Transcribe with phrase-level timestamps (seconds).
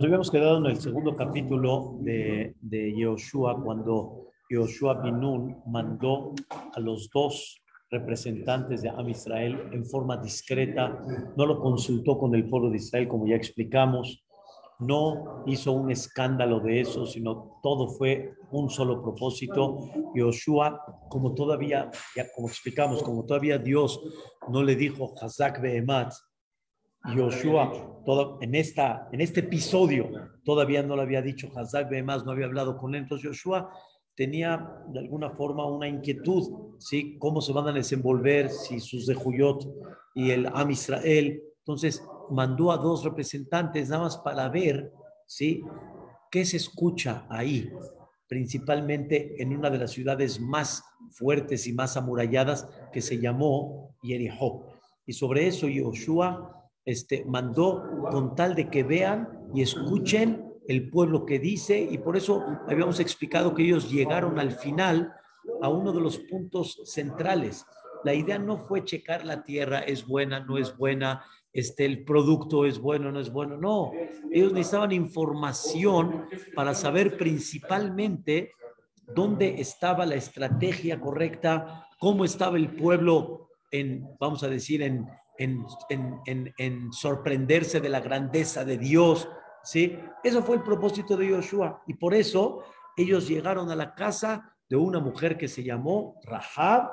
[0.00, 6.32] Nos habíamos quedado en el segundo capítulo de, de Yehoshua, cuando Yehoshua Binun mandó
[6.74, 10.98] a los dos representantes de Am Israel en forma discreta,
[11.36, 14.24] no lo consultó con el pueblo de Israel, como ya explicamos,
[14.78, 19.80] no hizo un escándalo de eso, sino todo fue un solo propósito.
[20.14, 20.80] Yoshua,
[21.10, 24.00] como todavía, ya como explicamos, como todavía Dios
[24.48, 26.14] no le dijo Hazak Behemat,
[27.14, 30.10] Yoshua, todo, en, esta, en este episodio,
[30.44, 33.02] todavía no le había dicho Hazak Behemat, no había hablado con él.
[33.02, 33.70] Entonces Yoshua
[34.14, 37.16] tenía de alguna forma una inquietud, ¿sí?
[37.18, 39.66] ¿Cómo se van a desenvolver si sus de Juyot
[40.14, 41.42] y el Am Israel?
[41.58, 44.92] Entonces mandó a dos representantes nada más para ver,
[45.26, 45.62] ¿sí?
[46.30, 47.70] ¿Qué se escucha ahí?
[48.28, 54.66] Principalmente en una de las ciudades más fuertes y más amuralladas que se llamó Jericó.
[55.06, 61.26] Y sobre eso Yoshua este, mandó con tal de que vean y escuchen el pueblo
[61.26, 65.12] que dice, y por eso habíamos explicado que ellos llegaron al final
[65.62, 67.66] a uno de los puntos centrales.
[68.04, 72.64] La idea no fue checar la tierra, es buena, no es buena, este, el producto
[72.64, 73.90] es bueno, no es bueno, no.
[74.30, 78.52] Ellos necesitaban información para saber principalmente
[79.14, 85.06] dónde estaba la estrategia correcta, cómo estaba el pueblo en, vamos a decir, en,
[85.40, 85.64] en,
[86.26, 89.28] en, en sorprenderse de la grandeza de Dios,
[89.64, 89.98] ¿sí?
[90.22, 91.82] Eso fue el propósito de Yoshua.
[91.86, 92.62] Y por eso
[92.96, 96.90] ellos llegaron a la casa de una mujer que se llamó Rahab,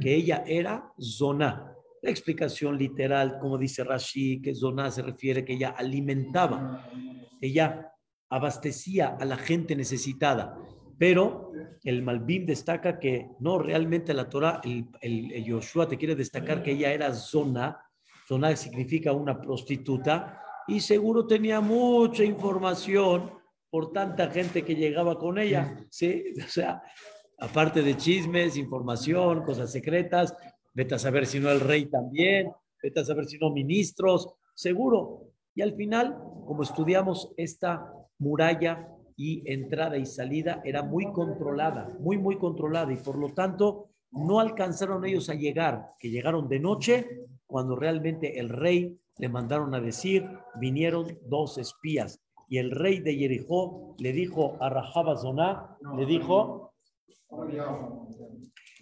[0.00, 1.72] que ella era Zona.
[2.02, 6.86] La explicación literal, como dice Rashi, que Zona se refiere que ella alimentaba,
[7.40, 7.92] ella
[8.28, 10.58] abastecía a la gente necesitada.
[10.98, 16.62] Pero el Malbim destaca que no realmente la Torah, el, el, Yoshua te quiere destacar
[16.62, 17.78] que ella era Zona.
[18.26, 23.30] Zona significa una prostituta y seguro tenía mucha información
[23.70, 26.32] por tanta gente que llegaba con ella, ¿sí?
[26.44, 26.82] O sea,
[27.38, 30.34] aparte de chismes, información, cosas secretas,
[30.72, 35.32] vete a saber si no el rey también, vete a saber si no ministros, seguro.
[35.54, 36.16] Y al final,
[36.46, 42.96] como estudiamos esta muralla y entrada y salida, era muy controlada, muy, muy controlada, y
[42.96, 48.48] por lo tanto no alcanzaron ellos a llegar, que llegaron de noche, cuando realmente el
[48.48, 50.28] rey le mandaron a decir,
[50.60, 52.20] vinieron dos espías.
[52.48, 56.72] Y el rey de Jericó le dijo a Rahabazoná, le dijo,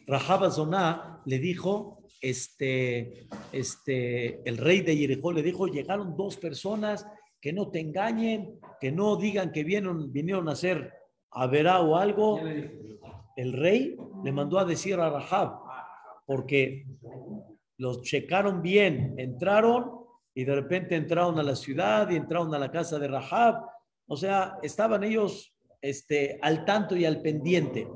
[0.07, 7.07] Rahabazoná le dijo, este, este, el rey de Jericó le dijo, llegaron dos personas
[7.43, 10.93] que no te engañen, que no digan que vinieron, vinieron a hacer
[11.51, 12.41] verá o algo.
[13.37, 15.59] El rey le mandó a decir a Rahab,
[16.25, 16.87] porque
[17.79, 20.03] los checaron bien, entraron
[20.35, 23.67] y de repente entraron a la ciudad y entraron a la casa de Rahab.
[24.07, 27.89] O sea, estaban ellos este, al tanto y al pendiente.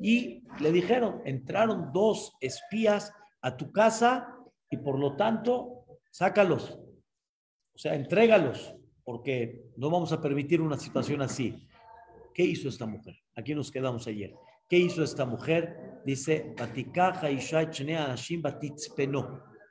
[0.00, 4.34] Y le dijeron, entraron dos espías a tu casa
[4.70, 6.78] y por lo tanto, sácalos.
[7.74, 11.68] O sea, entrégalos, porque no vamos a permitir una situación así.
[12.32, 13.16] ¿Qué hizo esta mujer?
[13.36, 14.34] Aquí nos quedamos ayer.
[14.68, 16.00] ¿Qué hizo esta mujer?
[16.04, 16.54] Dice,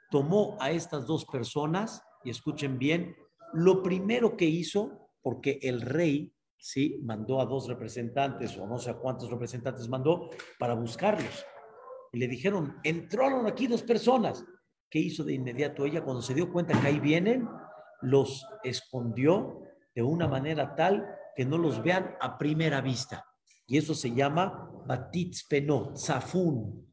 [0.10, 3.16] tomó a estas dos personas y escuchen bien,
[3.54, 7.00] lo primero que hizo, porque el rey, ¿sí?
[7.04, 10.30] Mandó a dos representantes, o no sé a cuántos representantes mandó,
[10.60, 11.46] para buscarlos.
[12.12, 14.46] Y le dijeron, entraron aquí dos personas.
[14.90, 16.04] ¿Qué hizo de inmediato ella?
[16.04, 17.48] Cuando se dio cuenta que ahí vienen,
[18.03, 19.62] los escondió
[19.96, 23.25] de una manera tal que no los vean a primera vista.
[23.66, 26.88] Y eso se llama batitz penot, zafún.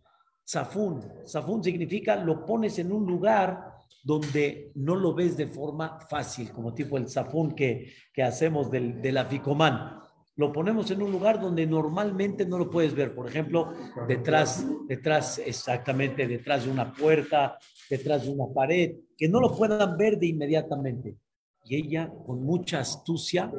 [0.48, 1.02] Zafún.
[1.26, 3.70] Zafún significa lo pones en un lugar
[4.02, 9.00] donde no lo ves de forma fácil, como tipo el zafón que, que hacemos del,
[9.02, 10.00] del aficomán.
[10.40, 13.74] Lo ponemos en un lugar donde normalmente no lo puedes ver, por ejemplo,
[14.08, 17.58] detrás, detrás, exactamente, detrás de una puerta,
[17.90, 21.18] detrás de una pared, que no lo puedan ver de inmediatamente.
[21.66, 23.52] Y ella, con mucha astucia,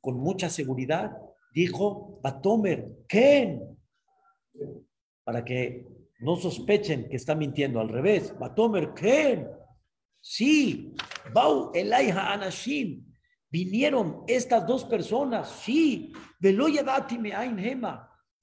[0.00, 1.16] con mucha seguridad,
[1.54, 3.60] dijo, Batomer, ¿qué?
[5.22, 5.86] Para que
[6.18, 8.36] no sospechen que está mintiendo al revés.
[8.36, 9.46] Batomer, ¿qué?
[10.20, 10.96] Sí,
[11.32, 13.04] Bau Elaiha Anashim.
[13.54, 16.12] Vinieron estas dos personas, sí.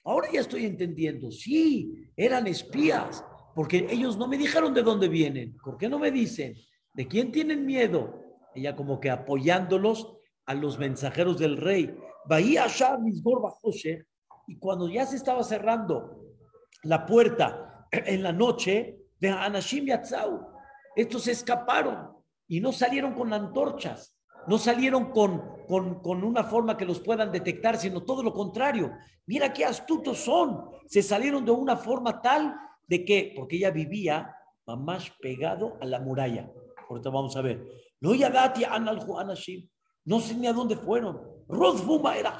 [0.06, 3.22] Ahora ya estoy entendiendo, sí, eran espías,
[3.54, 5.58] porque ellos no me dijeron de dónde vienen.
[5.62, 6.56] ¿Por qué no me dicen?
[6.94, 8.24] ¿De quién tienen miedo?
[8.56, 10.16] Ella como que apoyándolos
[10.46, 11.94] a los mensajeros del rey.
[12.30, 12.68] Bahía
[14.48, 16.24] y cuando ya se estaba cerrando
[16.84, 20.48] la puerta en la noche, de Anashim Yatzau,
[20.96, 22.16] estos escaparon
[22.48, 24.16] y no salieron con antorchas.
[24.48, 28.92] No salieron con, con, con, una forma que los puedan detectar, sino todo lo contrario.
[29.26, 30.70] Mira qué astutos son.
[30.88, 32.56] Se salieron de una forma tal
[32.88, 34.36] de que, porque ella vivía
[34.76, 36.52] más pegado a la muralla.
[36.90, 37.64] Ahorita vamos a ver.
[38.00, 38.64] No yadati
[40.06, 41.22] No sé ni a dónde fueron.
[41.48, 42.40] Rodfuma era.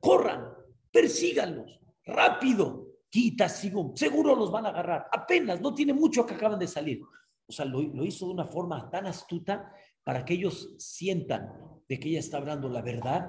[0.00, 0.52] Corran,
[0.90, 2.84] persíganlos, rápido.
[3.08, 5.06] Quita, Seguro los van a agarrar.
[5.10, 7.00] Apenas, no tiene mucho que acaban de salir.
[7.46, 9.72] O sea, lo, lo hizo de una forma tan astuta
[10.06, 11.52] para que ellos sientan
[11.88, 13.28] de que ella está hablando la verdad,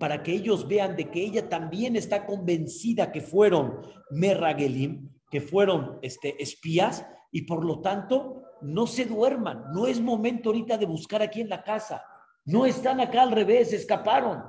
[0.00, 5.98] para que ellos vean de que ella también está convencida que fueron Merragelim, que fueron
[6.00, 9.64] este, espías, y por lo tanto no se duerman.
[9.74, 12.02] No es momento ahorita de buscar aquí en la casa.
[12.46, 14.44] No están acá al revés, escaparon.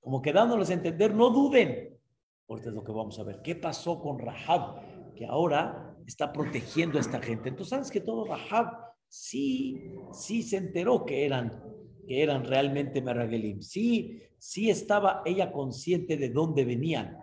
[0.00, 2.00] Como quedándoles a entender, no duden.
[2.48, 3.42] Ahorita es lo que vamos a ver.
[3.42, 5.14] ¿Qué pasó con Rahab?
[5.14, 7.50] Que ahora está protegiendo a esta gente.
[7.50, 11.62] Entonces, ¿sabes que todo Rahab sí, sí se enteró que eran,
[12.06, 13.60] que eran realmente Meragelim?
[13.60, 17.18] Sí, sí estaba ella consciente de dónde venían,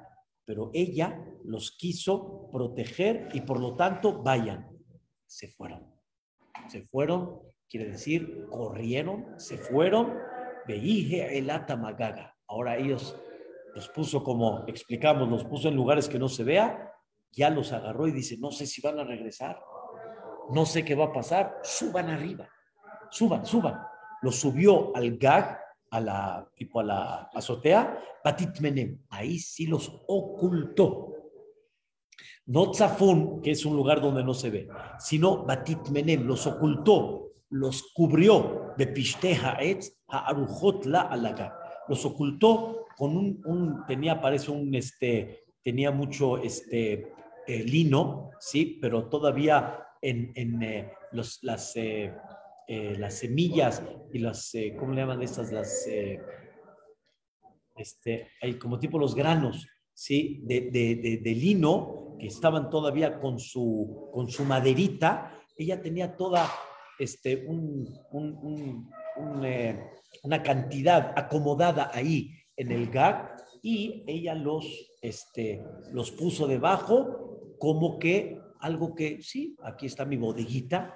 [0.46, 4.78] pero ella los quiso proteger y por lo tanto vayan
[5.26, 5.86] se fueron.
[6.70, 7.40] Se fueron,
[7.70, 10.14] quiere decir, corrieron, se fueron.
[10.68, 12.36] Veije el atamagaga.
[12.48, 13.16] Ahora ellos
[13.76, 16.92] los puso como explicamos, los puso en lugares que no se vea,
[17.32, 19.60] ya los agarró y dice, no sé si van a regresar,
[20.52, 22.48] no sé qué va a pasar, suban arriba,
[23.10, 23.82] suban, suban.
[24.22, 25.60] Los subió al gag,
[25.90, 31.14] a la, tipo a la azotea, Batit Menem, ahí sí los ocultó.
[32.48, 37.32] No Tzafun, que es un lugar donde no se ve, sino Batit Menem, los ocultó,
[37.50, 40.34] los cubrió de Pishteja Etz a
[40.86, 41.58] la Alaga.
[41.88, 47.14] Los ocultó con un, tenía, parece un, este, tenía mucho este,
[47.48, 52.14] eh, lino, sí, pero todavía en, en eh, los, las, eh,
[52.68, 53.82] las semillas
[54.12, 55.52] y las, ¿cómo le llaman estas?
[55.52, 55.88] Las,
[57.76, 63.40] este, hay como tipo los granos, sí, de, de, de lino que estaban todavía con
[63.40, 66.50] su, con su maderita, ella tenía toda
[67.00, 67.88] este, un,
[69.44, 69.80] eh,
[70.24, 74.66] una cantidad acomodada ahí en el gag y ella los,
[75.02, 80.96] este, los puso debajo como que algo que, sí, aquí está mi bodeguita,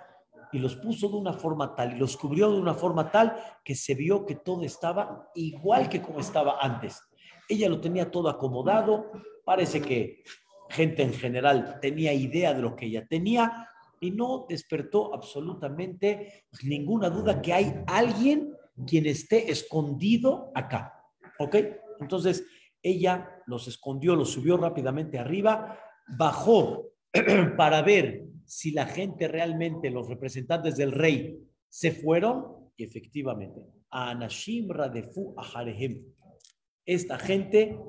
[0.51, 3.75] y los puso de una forma tal y los cubrió de una forma tal que
[3.75, 7.01] se vio que todo estaba igual que como estaba antes.
[7.47, 9.11] Ella lo tenía todo acomodado,
[9.45, 10.23] parece que
[10.69, 13.67] gente en general tenía idea de lo que ella tenía
[13.99, 18.53] y no despertó absolutamente ninguna duda que hay alguien
[18.87, 20.93] quien esté escondido acá.
[21.39, 21.55] ¿Ok?
[21.99, 22.45] Entonces,
[22.81, 26.90] ella los escondió, los subió rápidamente arriba, bajó
[27.57, 34.11] para ver si la gente realmente, los representantes del rey, se fueron y efectivamente, a
[34.11, 36.03] Anashim Radefu Aharehem.
[36.85, 37.79] Esta gente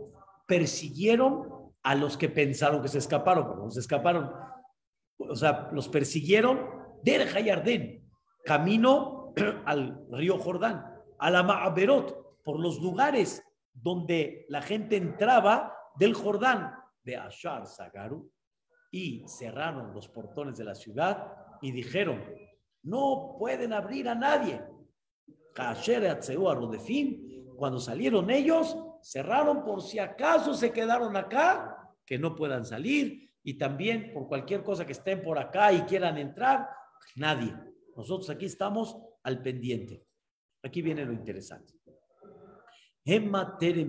[0.46, 4.30] persiguieron a los que pensaron que se escaparon, pero no se escaparon.
[5.18, 6.68] O sea, los persiguieron
[7.02, 8.08] del Hayardén,
[8.44, 9.32] camino
[9.64, 10.84] al río Jordán,
[11.18, 13.42] a la Ma'aberot, por los lugares
[13.72, 18.30] donde la gente entraba del Jordán, de Ashar Sagaru,
[18.92, 22.22] y cerraron los portones de la ciudad y dijeron,
[22.82, 24.62] no pueden abrir a nadie.
[27.56, 33.54] Cuando salieron ellos, cerraron por si acaso se quedaron acá, que no puedan salir y
[33.54, 36.68] también por cualquier cosa que estén por acá y quieran entrar,
[37.16, 37.54] nadie.
[37.96, 40.04] Nosotros aquí estamos al pendiente.
[40.62, 41.74] Aquí viene lo interesante.
[43.04, 43.84] Emma Tere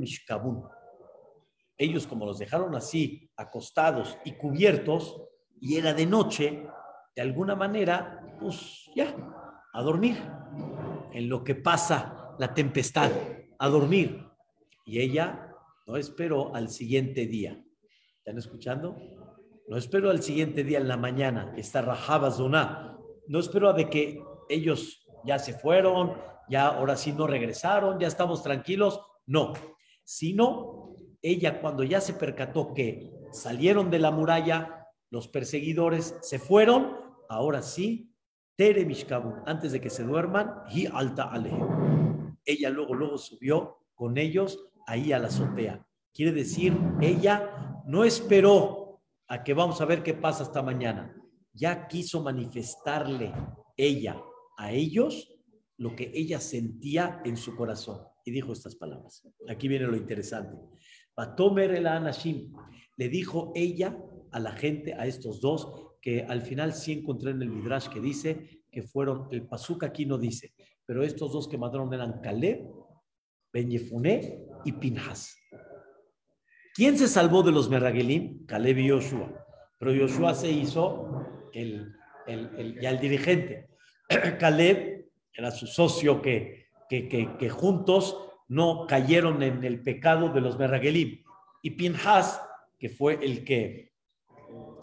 [1.78, 5.22] Ellos como los dejaron así, acostados y cubiertos,
[5.60, 6.68] y era de noche,
[7.16, 9.16] de alguna manera, pues ya,
[9.74, 10.18] a dormir.
[11.12, 13.12] En lo que pasa la tempestad,
[13.58, 14.26] a dormir.
[14.86, 15.52] Y ella
[15.88, 17.64] no esperó al siguiente día.
[18.18, 18.98] ¿Están escuchando?
[19.68, 22.98] No espero al siguiente día en la mañana, está Rajaba Zona.
[23.28, 26.18] No espero a de que ellos ya se fueron,
[26.50, 29.00] ya ahora sí no regresaron, ya estamos tranquilos.
[29.26, 29.54] No,
[30.04, 30.83] sino
[31.24, 36.98] ella cuando ya se percató que salieron de la muralla, los perseguidores se fueron,
[37.30, 38.14] ahora sí,
[38.56, 41.52] Tere Mishkabun, antes de que se duerman, y alta ale.
[42.46, 45.88] Ella luego, luego subió con ellos ahí a la azotea.
[46.14, 51.16] Quiere decir, ella no esperó a que vamos a ver qué pasa esta mañana.
[51.54, 53.34] Ya quiso manifestarle
[53.78, 54.22] ella
[54.58, 55.34] a ellos
[55.78, 58.02] lo que ella sentía en su corazón.
[58.26, 59.28] Y dijo estas palabras.
[59.50, 60.58] Aquí viene lo interesante.
[61.16, 62.52] El.
[62.98, 63.98] Le dijo ella
[64.32, 68.00] a la gente, a estos dos, que al final sí encontré en el Midrash que
[68.00, 70.54] dice que fueron, el Pasuk aquí no dice,
[70.86, 72.68] pero estos dos que mataron eran Caleb,
[73.54, 75.38] Ben Yefuné y Pinhas.
[76.74, 78.46] ¿Quién se salvó de los Merragelim?
[78.48, 79.46] Caleb y Joshua.
[79.78, 81.94] Pero Joshua se hizo el,
[82.26, 83.70] el, ya el dirigente.
[84.40, 90.58] Caleb era su socio que, que, que, juntos no cayeron en el pecado de los
[90.58, 91.24] Merragelim.
[91.62, 92.42] Y Pinhas,
[92.78, 93.92] que fue el que,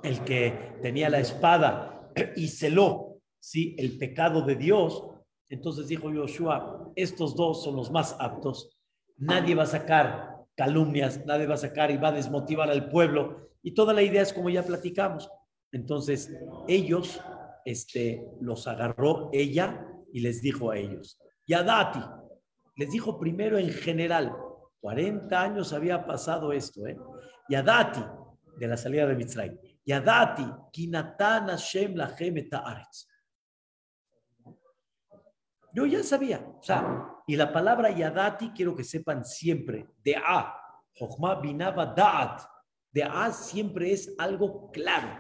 [0.02, 3.74] el que tenía la espada y celó ¿sí?
[3.78, 5.04] el pecado de Dios,
[5.48, 8.78] entonces dijo Joshua, estos dos son los más aptos.
[9.16, 13.50] Nadie va a sacar calumnias, nadie va a sacar y va a desmotivar al pueblo.
[13.62, 15.28] Y toda la idea es como ya platicamos.
[15.72, 16.32] Entonces,
[16.68, 17.20] ellos,
[17.64, 22.00] este, los agarró ella y les dijo a ellos, Yadati,
[22.80, 24.34] les dijo primero en general,
[24.80, 26.96] 40 años había pasado esto, ¿eh?
[27.46, 28.02] Yadati,
[28.56, 29.58] de la salida de Mitzrayim.
[29.84, 33.06] Yadati, kinatan Hashem lachem aretz.
[35.75, 40.56] Yo ya sabía, o sea, y la palabra yadati quiero que sepan siempre, de a,
[40.99, 42.40] Jochma binaba da'at,
[42.90, 45.18] de a siempre es algo claro,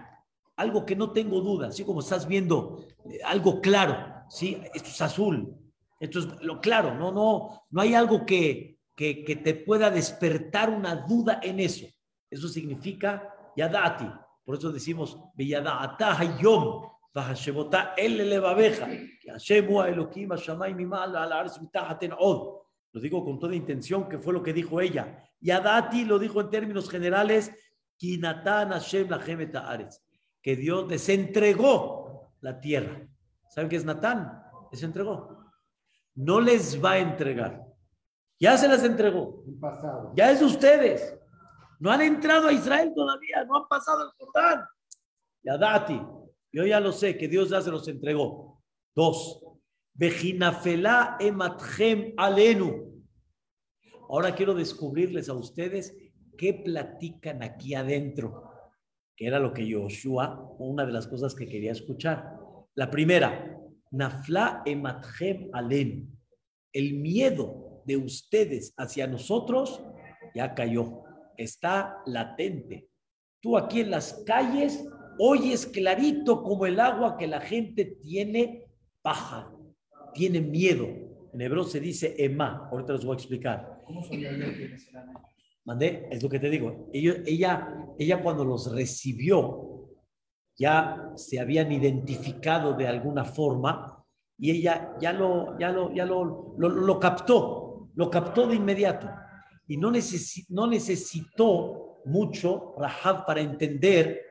[0.56, 4.62] algo que no tengo duda, así como estás viendo eh, algo claro, ¿sí?
[4.72, 5.59] Esto es azul,
[6.00, 10.70] esto es lo claro, no, no, no hay algo que, que, que te pueda despertar
[10.70, 11.86] una duda en eso.
[12.28, 14.10] Eso significa yadati,
[14.44, 16.82] por eso decimos, yom,
[22.92, 25.24] lo digo con toda intención, que fue lo que dijo ella.
[25.40, 27.52] Y Adati lo dijo en términos generales,
[30.42, 33.06] que Dios desentregó la tierra.
[33.48, 34.42] ¿Saben qué es Natán?
[34.72, 35.49] Desentregó.
[36.14, 37.64] No les va a entregar.
[38.38, 39.44] Ya se las entregó.
[40.16, 41.16] Ya es de ustedes.
[41.78, 44.64] No han entrado a Israel todavía, no han pasado el Jordán.
[45.42, 46.00] Yadati,
[46.52, 48.62] yo ya lo sé, que Dios ya se los entregó.
[48.94, 49.42] Dos,
[49.94, 53.02] Bejinafela ematchem alenu.
[54.08, 55.96] Ahora quiero descubrirles a ustedes
[56.36, 58.50] qué platican aquí adentro,
[59.16, 62.38] que era lo que Joshua, una de las cosas que quería escuchar.
[62.74, 63.49] La primera,
[63.90, 66.06] Nafla ematchem alenu.
[66.72, 69.82] El miedo de ustedes hacia nosotros
[70.34, 71.02] ya cayó,
[71.36, 72.88] está latente.
[73.40, 74.84] Tú aquí en las calles
[75.22, 78.64] Hoy es clarito como el agua que la gente tiene
[79.02, 79.52] paja,
[80.14, 80.88] tiene miedo.
[81.34, 82.70] En hebreo se dice ema.
[82.72, 83.82] Ahorita les voy a explicar.
[83.84, 84.02] ¿Cómo
[85.66, 86.88] Mandé, es lo que te digo.
[86.94, 87.68] ella,
[87.98, 89.69] ella cuando los recibió,
[90.60, 94.04] ya se habían identificado de alguna forma
[94.38, 99.08] y ella ya lo, ya lo, ya lo, lo, captó, lo captó de inmediato.
[99.66, 99.90] Y no,
[100.50, 104.30] no necesitó mucho Rahab para entender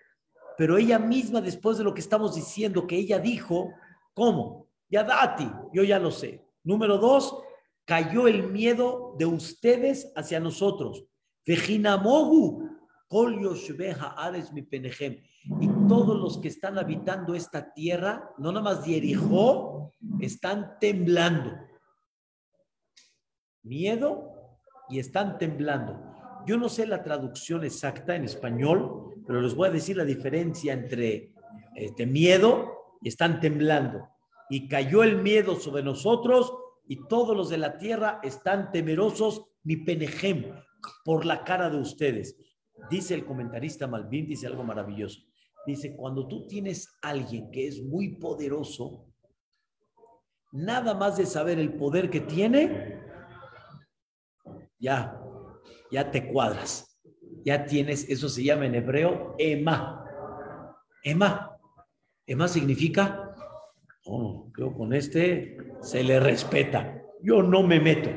[0.60, 3.72] pero ella misma, después de lo que estamos diciendo, que ella dijo,
[4.14, 4.68] ¿cómo?
[4.90, 6.44] Ya dati, yo ya lo sé.
[6.66, 7.42] Número dos,
[7.86, 11.06] cayó el miedo de ustedes hacia nosotros.
[11.48, 12.68] Vejinamogu,
[14.18, 15.24] ares mi penejem.
[15.90, 19.92] Todos los que están habitando esta tierra, no nada más Jericó,
[20.22, 21.52] están temblando.
[23.64, 24.32] Miedo
[24.90, 26.00] y están temblando.
[26.46, 30.74] Yo no sé la traducción exacta en español, pero les voy a decir la diferencia
[30.74, 31.34] entre
[31.76, 34.08] este miedo y están temblando.
[34.50, 36.54] Y cayó el miedo sobre nosotros
[36.88, 40.46] y todos los de la tierra están temerosos, mi penejem,
[41.04, 42.38] por la cara de ustedes.
[42.90, 45.29] Dice el comentarista Malvin, dice algo maravilloso.
[45.66, 49.06] Dice, cuando tú tienes alguien que es muy poderoso,
[50.52, 53.02] nada más de saber el poder que tiene,
[54.80, 55.20] ya
[55.92, 57.00] ya te cuadras.
[57.44, 60.06] Ya tienes, eso se llama en hebreo ema.
[61.04, 61.58] Ema.
[62.26, 63.36] Ema significa,
[64.06, 67.02] oh, yo con este se le respeta.
[67.22, 68.10] Yo no me meto.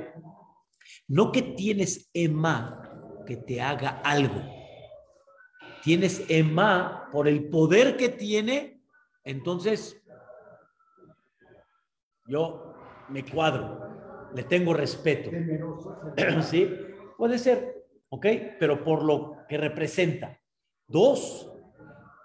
[1.09, 4.62] No que tienes ema que te haga algo.
[5.83, 8.83] Tienes ema por el poder que tiene,
[9.25, 10.01] entonces
[12.27, 12.75] yo
[13.09, 15.31] me cuadro, le tengo respeto.
[16.43, 16.71] ¿Sí?
[17.17, 18.27] Puede ser, ¿ok?
[18.59, 20.39] Pero por lo que representa.
[20.87, 21.51] Dos,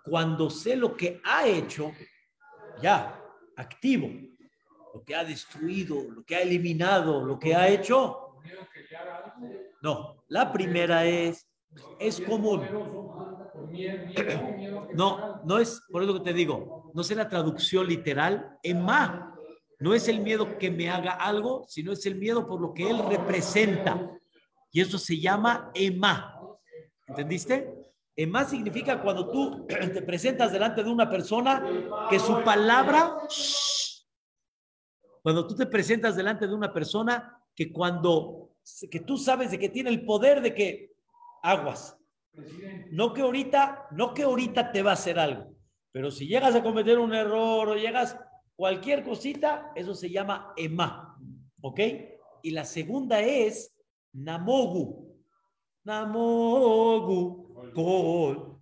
[0.03, 1.91] cuando sé lo que ha hecho,
[2.81, 3.21] ya,
[3.55, 4.09] activo,
[4.93, 8.35] lo que ha destruido, lo que ha eliminado, lo que ha hecho.
[9.81, 11.49] No, la primera es,
[11.99, 12.65] es común.
[14.93, 19.37] No, no es, por eso que te digo, no sé la traducción literal, más,
[19.79, 22.89] no es el miedo que me haga algo, sino es el miedo por lo que
[22.89, 24.11] él representa.
[24.71, 26.33] Y eso se llama EMA.
[27.07, 27.73] ¿Entendiste?
[28.15, 31.63] EMA significa cuando tú te presentas delante de una persona
[32.09, 33.17] que su palabra,
[35.21, 38.55] Cuando tú te presentas delante de una persona que cuando,
[38.89, 40.95] que tú sabes de que tiene el poder de que
[41.43, 41.97] aguas.
[42.91, 45.55] No que ahorita, no que ahorita te va a hacer algo,
[45.91, 48.17] pero si llegas a cometer un error o llegas
[48.55, 51.17] cualquier cosita, eso se llama ema,
[51.61, 51.79] ¿ok?
[52.43, 53.75] Y la segunda es
[54.13, 55.15] namogu.
[55.83, 58.61] Namogu, kol.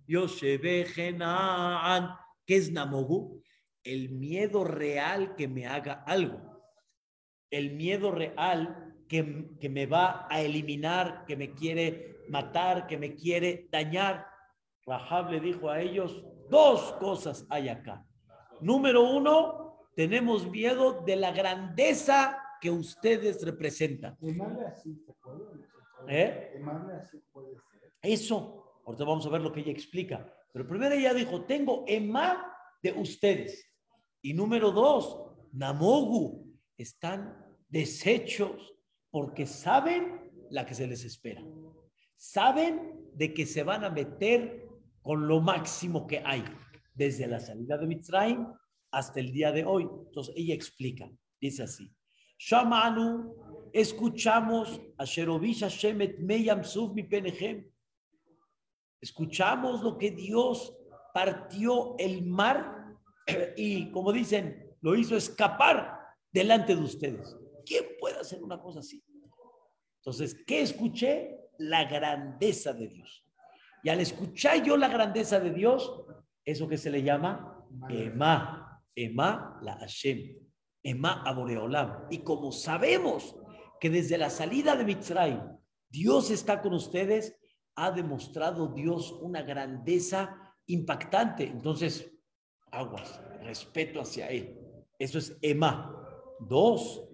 [2.46, 3.42] ¿Qué es namogu?
[3.82, 6.40] El miedo real que me haga algo.
[7.50, 13.14] El miedo real que, que me va a eliminar, que me quiere matar, que me
[13.14, 14.26] quiere dañar.
[14.86, 18.04] Rahab le dijo a ellos, dos cosas hay acá.
[18.60, 24.16] Número uno, tenemos miedo de la grandeza que ustedes representan.
[26.08, 26.62] ¿Eh?
[28.00, 30.32] Eso, ahorita vamos a ver lo que ella explica.
[30.52, 32.52] Pero primero ella dijo, tengo ema
[32.82, 33.70] de ustedes.
[34.22, 36.46] Y número dos, Namogu,
[36.78, 38.74] están deshechos
[39.10, 41.42] porque saben la que se les espera
[42.16, 44.66] saben de que se van a meter
[45.02, 46.44] con lo máximo que hay,
[46.94, 48.46] desde la salida de Mitzrayim
[48.90, 49.82] hasta el día de hoy.
[49.84, 51.94] Entonces ella explica, dice así,
[52.38, 57.70] Shamanu, escuchamos a Sherovish Shemet Meyam Suf mi Penehem,
[59.00, 60.76] escuchamos lo que Dios
[61.14, 62.96] partió el mar
[63.56, 65.98] y, como dicen, lo hizo escapar
[66.32, 67.36] delante de ustedes.
[67.64, 69.02] ¿Quién puede hacer una cosa así?
[70.00, 71.45] Entonces, ¿qué escuché?
[71.58, 73.24] La grandeza de Dios.
[73.82, 76.04] Y al escuchar yo la grandeza de Dios,
[76.44, 80.36] eso que se le llama Ema, Ema la Hashem,
[80.82, 82.06] Ema Aboreolam.
[82.10, 83.36] Y como sabemos
[83.80, 85.40] que desde la salida de Mitzrayim,
[85.88, 87.38] Dios está con ustedes,
[87.76, 91.44] ha demostrado Dios una grandeza impactante.
[91.44, 92.10] Entonces,
[92.72, 94.58] aguas, respeto hacia Él.
[94.98, 95.92] Eso es Ema.
[96.40, 97.04] Dos,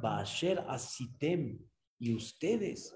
[0.00, 1.58] Baasher Asitem.
[1.98, 2.94] Y ustedes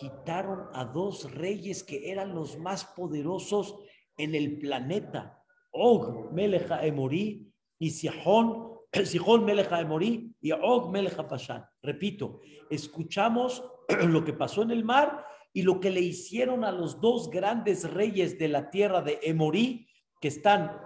[0.00, 3.78] quitaron a dos reyes que eran los más poderosos
[4.16, 5.36] en el planeta.
[5.72, 11.66] Og Meleja Emorí y Sihón, Sihón Meleja Emorí y Og Meleja Pashan.
[11.82, 13.62] Repito, escuchamos
[14.08, 17.88] lo que pasó en el mar y lo que le hicieron a los dos grandes
[17.92, 19.86] reyes de la tierra de Emorí,
[20.18, 20.80] que están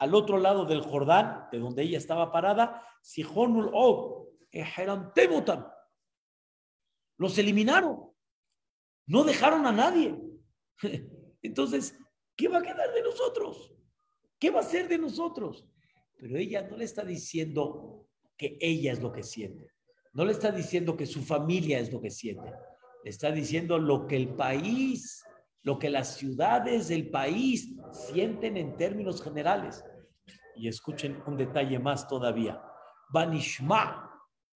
[0.00, 4.24] al otro lado del Jordán, de donde ella estaba parada, Sihonul Og,
[7.18, 8.13] Los eliminaron.
[9.06, 10.18] No dejaron a nadie.
[11.42, 11.96] Entonces,
[12.36, 13.72] ¿qué va a quedar de nosotros?
[14.38, 15.66] ¿Qué va a ser de nosotros?
[16.18, 19.68] Pero ella no le está diciendo que ella es lo que siente.
[20.12, 22.52] No le está diciendo que su familia es lo que siente.
[23.04, 25.22] Está diciendo lo que el país,
[25.62, 29.84] lo que las ciudades del país sienten en términos generales.
[30.56, 32.62] Y escuchen un detalle más todavía.
[33.10, 34.10] Banishma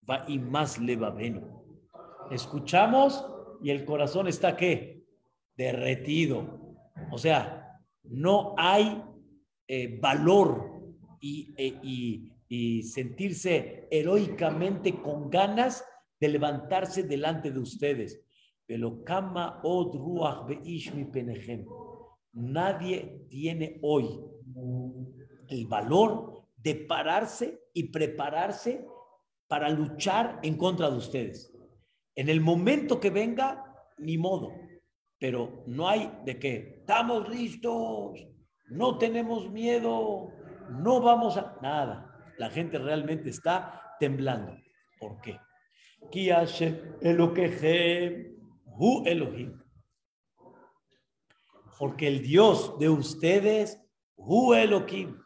[0.09, 1.65] va y más levaveno.
[2.31, 3.25] Escuchamos
[3.63, 5.05] y el corazón está qué?
[5.57, 6.77] Derretido.
[7.11, 9.03] O sea, no hay
[9.67, 10.83] eh, valor
[11.21, 15.85] eh, y, y, sentirse heroicamente con ganas
[16.21, 18.25] de levantarse delante de ustedes.
[18.67, 19.03] Pero
[19.63, 20.47] od ruach
[21.13, 21.67] penejem.
[22.33, 24.21] Nadie tiene hoy
[25.49, 28.87] el valor de pararse y prepararse
[29.49, 31.53] para luchar en contra de ustedes.
[32.19, 33.65] En el momento que venga,
[33.97, 34.53] ni modo.
[35.21, 36.79] Pero no hay de qué.
[36.81, 38.19] Estamos listos,
[38.67, 40.33] no tenemos miedo,
[40.69, 41.57] no vamos a...
[41.63, 42.13] Nada.
[42.37, 44.53] La gente realmente está temblando.
[44.99, 45.39] ¿Por qué?
[51.79, 53.81] Porque el Dios de ustedes,
[54.17, 55.17] Hu Elohim,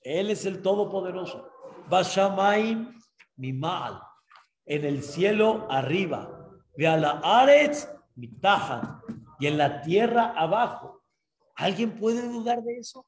[0.00, 1.46] Él es el Todopoderoso.
[1.90, 2.98] Bashamaim
[3.36, 4.05] mal
[4.66, 7.88] en el cielo arriba, a la Aretz
[9.38, 11.02] y en la tierra abajo.
[11.54, 13.06] ¿Alguien puede dudar de eso?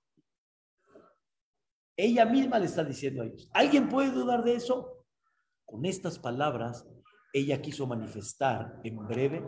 [1.97, 3.51] Ella misma le está diciendo a ellos.
[3.53, 5.05] ¿Alguien puede dudar de eso?
[5.64, 6.87] Con estas palabras,
[7.33, 9.44] ella quiso manifestar en breve,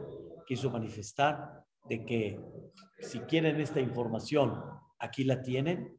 [0.47, 2.41] quiso manifestar de que
[2.99, 4.63] si quieren esta información,
[4.99, 5.99] aquí la tienen,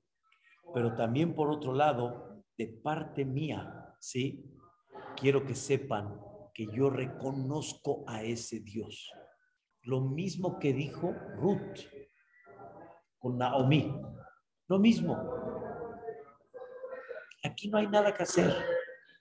[0.74, 4.46] pero también por otro lado, de parte mía, ¿sí?
[5.16, 6.20] Quiero que sepan
[6.54, 9.12] que yo reconozco a ese Dios.
[9.84, 11.80] Lo mismo que dijo Ruth
[13.18, 13.94] con Naomi.
[14.68, 15.18] Lo mismo.
[17.44, 18.54] Aquí no hay nada que hacer.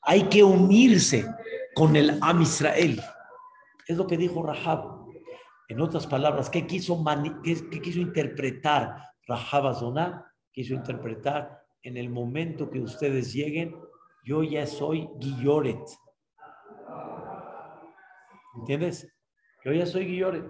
[0.02, 1.26] Hay que unirse
[1.74, 3.00] con el Am Israel.
[3.86, 5.00] Es lo que dijo Rahab.
[5.68, 7.02] En otras palabras, ¿qué quiso,
[7.44, 10.26] qué, quiso interpretar Rahab Azoná?
[10.52, 13.74] Quiso interpretar en el momento que ustedes lleguen,
[14.24, 15.82] yo ya soy Guilloret.
[18.56, 19.12] ¿Entiendes?
[19.64, 20.44] Yo ya soy Guilloret.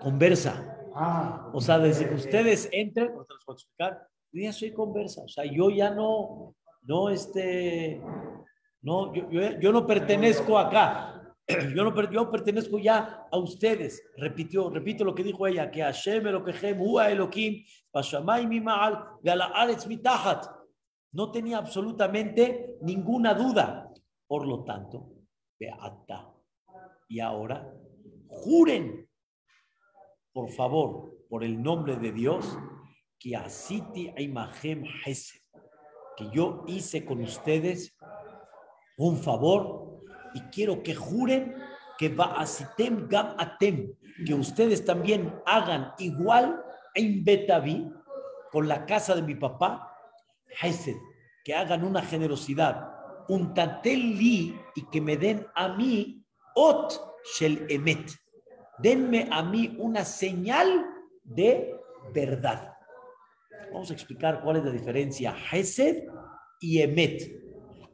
[0.00, 0.76] Conversa.
[0.94, 5.22] Ah, O sea, desde que ustedes entren, a explicar, yo ya soy conversa.
[5.22, 8.00] O sea, yo ya no, no, este,
[8.82, 11.14] no, yo, yo, yo no pertenezco acá.
[11.74, 14.02] Yo no yo pertenezco ya a ustedes.
[14.18, 19.86] Repitió, repito lo que dijo ella, que Hashem Elokehem, Hua Elohim, Bashamay Mima'al, Veala Aretz
[19.86, 20.44] Mitahat.
[21.12, 23.92] No tenía absolutamente ninguna duda.
[24.26, 25.10] Por lo tanto,
[25.58, 26.34] Beata.
[27.08, 27.72] Y ahora,
[28.28, 29.08] juren,
[30.32, 32.58] por favor, por el nombre de Dios,
[33.18, 34.84] que asiti imagen
[36.16, 37.96] que yo hice con ustedes
[38.96, 40.02] un favor
[40.34, 41.54] y quiero que juren
[41.98, 43.92] que va asitem gam atem,
[44.24, 46.62] que ustedes también hagan igual
[46.94, 47.90] en Betaví
[48.52, 49.87] con la casa de mi papá,
[50.60, 50.96] hesed,
[51.44, 52.90] que hagan una generosidad,
[53.28, 57.00] un tateli y que me den a mí ot
[57.36, 58.10] shel emet,
[58.78, 60.86] denme a mí una señal
[61.24, 61.74] de
[62.12, 62.74] verdad.
[63.72, 66.04] Vamos a explicar cuál es la diferencia Hesed
[66.60, 67.22] y Emet.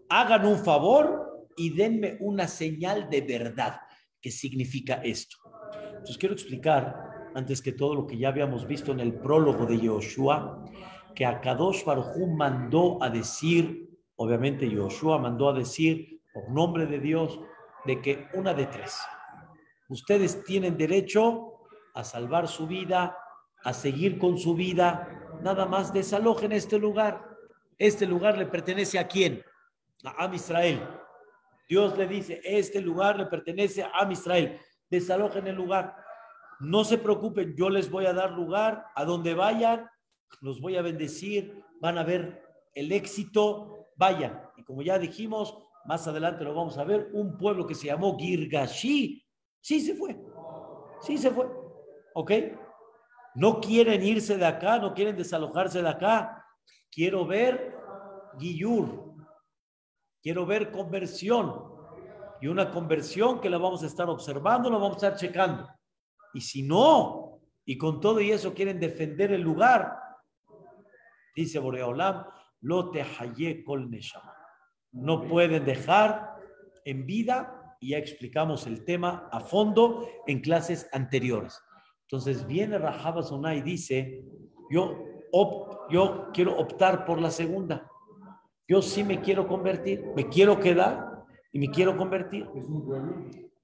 [0.09, 3.81] Hagan un favor y denme una señal de verdad.
[4.21, 5.37] ¿Qué significa esto?
[5.89, 9.81] Entonces quiero explicar, antes que todo lo que ya habíamos visto en el prólogo de
[9.81, 10.65] Yoshua,
[11.15, 16.99] que a Kadosh Baruj mandó a decir, obviamente Yoshua mandó a decir, por nombre de
[16.99, 17.41] Dios,
[17.85, 18.99] de que una de tres.
[19.89, 21.61] Ustedes tienen derecho
[21.95, 23.17] a salvar su vida,
[23.63, 27.23] a seguir con su vida, nada más desalojen este lugar.
[27.79, 29.43] Este lugar le pertenece a quién?
[30.05, 30.83] A Am Israel.
[31.69, 34.59] Dios le dice, este lugar le pertenece a Am Israel.
[34.91, 35.97] Desalojen el lugar.
[36.61, 39.89] No se preocupen, yo les voy a dar lugar a donde vayan,
[40.41, 42.43] los voy a bendecir, van a ver
[42.75, 44.43] el éxito, vayan.
[44.57, 48.19] Y como ya dijimos, más adelante lo vamos a ver, un pueblo que se llamó
[48.19, 49.25] Girgashi,
[49.61, 50.19] sí se fue,
[51.01, 51.47] sí se fue,
[52.15, 52.33] ¿ok?
[53.35, 56.45] No quieren irse de acá, no quieren desalojarse de acá.
[56.91, 57.75] Quiero ver
[58.39, 59.15] Guillur,
[60.23, 61.73] quiero ver conversión.
[62.41, 65.69] Y una conversión que la vamos a estar observando, la vamos a estar checando.
[66.33, 69.97] Y si no, y con todo y eso quieren defender el lugar,
[71.35, 72.25] dice Boreolam,
[72.61, 73.05] lo te
[73.65, 74.33] kol neshama.
[74.93, 76.37] No pueden dejar
[76.85, 81.61] en vida, y ya explicamos el tema a fondo en clases anteriores.
[82.03, 83.23] Entonces viene Rahab
[83.55, 84.25] y dice,
[84.71, 84.99] yo,
[85.33, 87.87] op- yo quiero optar por la segunda.
[88.67, 92.49] Yo sí me quiero convertir, me quiero quedar y me quiero convertir.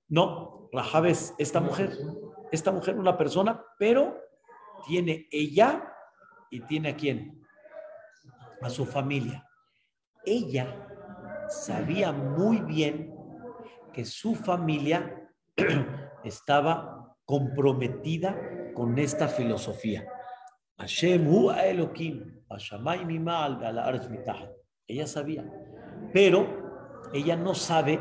[0.09, 1.97] No, Rahab es esta mujer,
[2.53, 4.19] esta mujer una persona, pero
[4.87, 5.91] tiene ella
[6.51, 7.40] y tiene a quién?
[8.63, 9.47] A su familia.
[10.25, 10.87] Ella
[11.49, 13.15] sabía muy bien
[13.93, 15.29] que su familia
[16.25, 18.37] estaba comprometida
[18.75, 20.07] con esta filosofía.
[20.79, 21.51] Hashem hu.
[24.87, 25.45] Ella sabía,
[26.13, 28.01] pero ella no sabe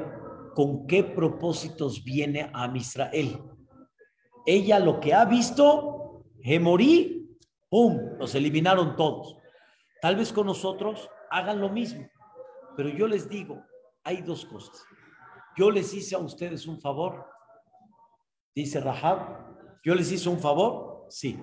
[0.55, 3.41] con qué propósitos viene a Israel.
[4.45, 6.25] Ella lo que ha visto,
[6.59, 7.37] morí,
[7.69, 8.17] ¡pum!
[8.17, 9.37] Los eliminaron todos.
[10.01, 12.07] Tal vez con nosotros hagan lo mismo,
[12.77, 13.63] pero yo les digo,
[14.03, 14.85] hay dos cosas.
[15.57, 17.25] Yo les hice a ustedes un favor,
[18.55, 21.39] dice Rahab, yo les hice un favor, sí.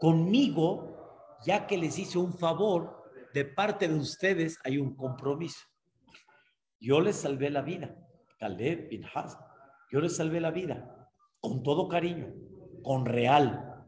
[0.00, 3.02] Conmigo, ya que les hice un favor,
[3.34, 5.66] de parte de ustedes hay un compromiso.
[6.80, 7.96] Yo les salvé la vida,
[8.38, 9.38] Caleb, Pinhas,
[9.90, 11.08] yo les salvé la vida,
[11.40, 12.32] con todo cariño,
[12.82, 13.84] con real,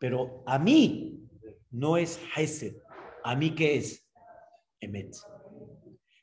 [0.00, 1.28] pero a mí
[1.70, 2.76] no es Hesed,
[3.28, 4.10] a mí qué es
[4.80, 5.14] Emet.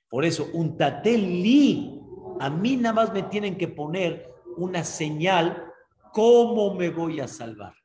[0.09, 2.01] Por eso, un tateli,
[2.39, 5.71] a mí nada más me tienen que poner una señal,
[6.11, 7.75] ¿cómo me voy a salvar?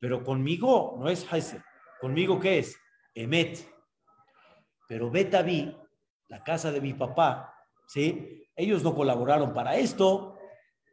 [0.00, 1.60] Pero conmigo no es Hesed,
[2.00, 2.76] conmigo qué es?
[3.14, 3.72] Emet.
[4.88, 5.72] Pero Betaví,
[6.26, 7.54] la casa de mi papá,
[7.86, 8.48] ¿sí?
[8.56, 10.36] Ellos no colaboraron para esto,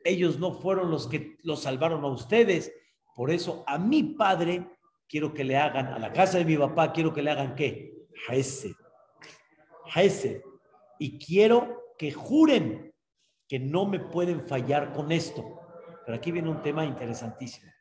[0.04, 2.72] ellos no fueron los que los salvaron a ustedes.
[3.16, 4.77] Por eso a mi padre
[5.08, 8.08] quiero que le hagan, a la casa de mi papá quiero que le hagan qué?
[8.28, 8.74] Hesed.
[9.96, 10.42] Hesed.
[11.00, 12.94] Y quiero que juren
[13.48, 15.62] que no me pueden fallar con esto.
[16.06, 17.72] Pero aquí viene un tema interesantísimo.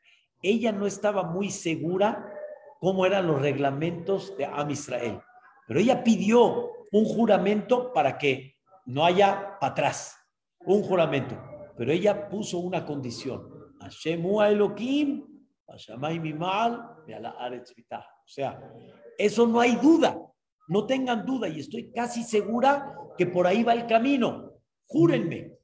[0.41, 2.33] Ella no estaba muy segura
[2.79, 5.19] cómo eran los reglamentos de Am Israel,
[5.67, 10.17] pero ella pidió un juramento para que no haya para atrás,
[10.59, 11.35] un juramento.
[11.75, 13.49] Pero ella puso una condición.
[13.81, 15.36] Hashemu Elohim,
[15.67, 15.77] O
[18.27, 18.61] sea,
[19.17, 20.17] eso no hay duda.
[20.69, 24.53] No tengan duda y estoy casi segura que por ahí va el camino.
[24.85, 25.57] Júrenme.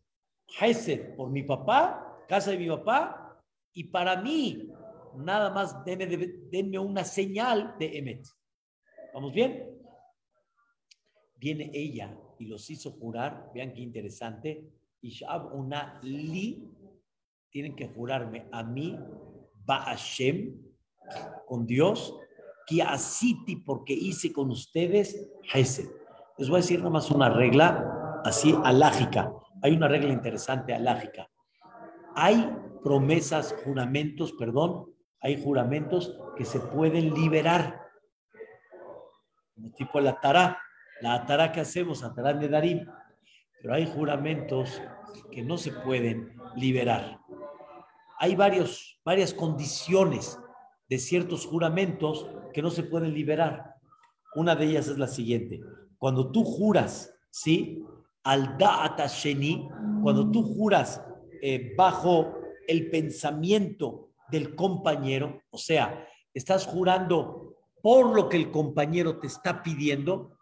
[0.60, 3.42] Hesed por mi papá, casa de mi papá,
[3.74, 4.70] y para mí,
[5.16, 6.06] nada más denme,
[6.52, 8.28] denme una señal de Emet.
[9.14, 9.70] ¿Vamos bien?
[11.36, 14.70] Viene ella y los hizo jurar, vean qué interesante,
[15.02, 16.72] y Shab una li,
[17.50, 18.98] tienen que jurarme a mí,
[19.68, 20.56] Hashem,
[21.46, 22.18] con Dios,
[22.66, 25.90] que asiti porque hice con ustedes Hesed.
[26.38, 29.32] Les voy a decir nada más una regla así alágica.
[29.62, 31.30] Hay una regla interesante alágica.
[32.16, 32.50] Hay
[32.84, 37.82] promesas, juramentos, perdón, hay juramentos que se pueden liberar.
[39.78, 40.60] Tipo la Tará.
[41.02, 42.86] La Tará que hacemos, Tará de Darim.
[43.62, 44.82] Pero hay juramentos
[45.32, 47.20] que no se pueden liberar.
[48.20, 50.40] Hay varios, varias condiciones
[50.90, 53.76] de ciertos juramentos que no se pueden liberar.
[54.36, 55.62] Una de ellas es la siguiente.
[55.98, 57.84] Cuando tú juras, ¿sí?
[58.24, 59.70] Al da'ata sheni,
[60.02, 61.04] cuando tú juras
[61.42, 62.36] eh, bajo
[62.68, 69.62] el pensamiento del compañero, o sea, estás jurando por lo que el compañero te está
[69.62, 70.38] pidiendo,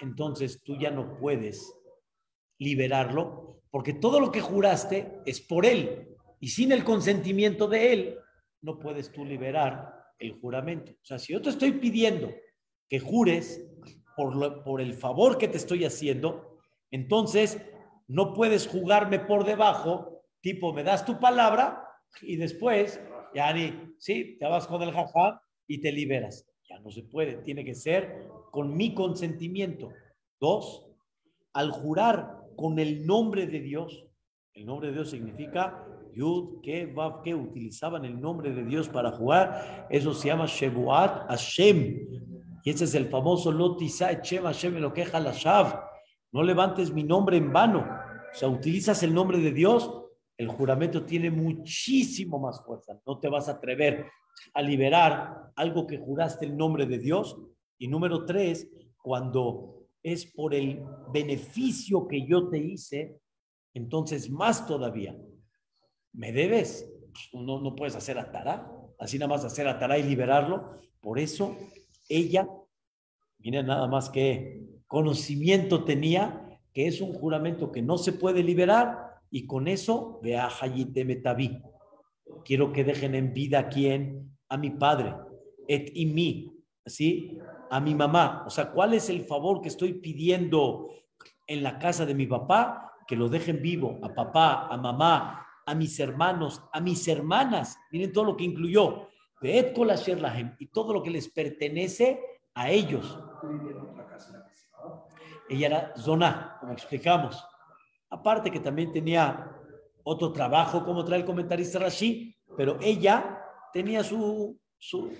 [0.00, 1.74] entonces tú ya no puedes
[2.58, 6.13] liberarlo, porque todo lo que juraste es por él,
[6.44, 8.18] y sin el consentimiento de él,
[8.60, 10.92] no puedes tú liberar el juramento.
[10.92, 12.34] O sea, si yo te estoy pidiendo
[12.86, 13.66] que jures
[14.14, 16.58] por, por el favor que te estoy haciendo,
[16.90, 17.64] entonces
[18.08, 21.82] no puedes jugarme por debajo, tipo, me das tu palabra
[22.20, 23.00] y después,
[23.34, 26.46] ya ni, sí, te vas con el jajá y te liberas.
[26.68, 29.88] Ya no se puede, tiene que ser con mi consentimiento.
[30.38, 30.90] Dos,
[31.54, 34.04] al jurar con el nombre de Dios,
[34.52, 39.12] el nombre de Dios significa Yud, que Vav, que utilizaban el nombre de Dios para
[39.12, 42.08] jugar, eso se llama Shebuat Hashem.
[42.64, 45.80] Y ese es el famoso Lotisa Echem Hashem lo queja la Shav.
[46.32, 47.80] No levantes mi nombre en vano.
[47.80, 49.90] O sea, utilizas el nombre de Dios,
[50.36, 52.98] el juramento tiene muchísimo más fuerza.
[53.06, 54.06] No te vas a atrever
[54.54, 57.38] a liberar algo que juraste el nombre de Dios.
[57.78, 63.20] Y número tres, cuando es por el beneficio que yo te hice,
[63.74, 65.16] entonces más todavía
[66.14, 66.90] me debes,
[67.32, 70.80] no, no puedes hacer atará, así nada más hacer atará y liberarlo.
[71.00, 71.56] Por eso
[72.08, 72.48] ella,
[73.38, 76.40] miren nada más que conocimiento tenía
[76.74, 81.62] que es un juramento que no se puede liberar y con eso vea de Metaví.
[82.44, 85.14] Quiero que dejen en vida a quién, a mi padre,
[85.68, 86.52] et y mí,
[86.84, 87.38] ¿sí?
[87.70, 88.44] A mi mamá.
[88.46, 90.90] O sea, ¿cuál es el favor que estoy pidiendo
[91.46, 92.92] en la casa de mi papá?
[93.06, 97.78] Que lo dejen vivo, a papá, a mamá, a mis hermanos, a mis hermanas.
[97.90, 99.08] Miren todo lo que incluyó.
[100.58, 102.18] Y todo lo que les pertenece
[102.54, 103.18] a ellos.
[105.48, 107.44] Ella era zona, como explicamos.
[108.08, 109.54] Aparte que también tenía
[110.02, 115.12] otro trabajo, como trae el comentarista Rashi, pero ella tenía su, su...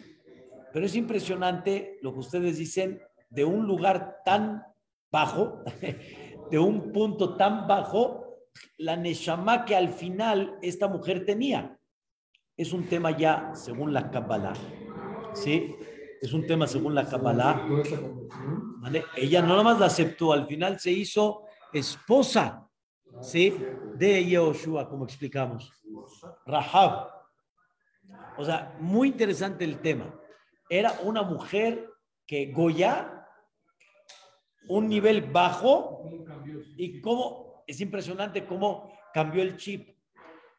[0.73, 4.63] Pero es impresionante lo que ustedes dicen de un lugar tan
[5.11, 5.63] bajo,
[6.51, 8.24] de un punto tan bajo,
[8.79, 11.79] la Neshama que al final esta mujer tenía.
[12.57, 14.55] Es un tema ya según la Kabbalah.
[15.33, 15.75] ¿Sí?
[16.21, 17.67] Es un tema según la Kabbalah.
[18.79, 19.05] ¿Vale?
[19.17, 22.69] Ella no nada más la aceptó, al final se hizo esposa.
[23.21, 23.57] ¿Sí?
[23.95, 25.73] De Yehoshua, como explicamos.
[26.47, 27.09] Rahab.
[28.37, 30.15] O sea, muy interesante el tema.
[30.69, 31.91] Era una mujer
[32.27, 33.27] que Goya,
[34.69, 36.03] un nivel bajo,
[36.77, 39.97] y cómo es impresionante cómo cambió el chip.